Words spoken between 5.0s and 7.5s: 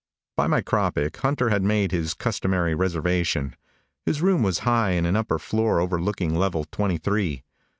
an upper floor overlooking Level Twenty three.